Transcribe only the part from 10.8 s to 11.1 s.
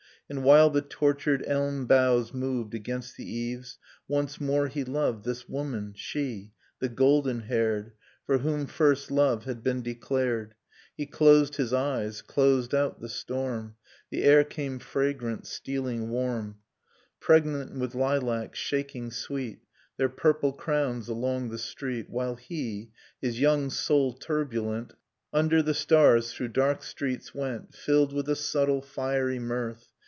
He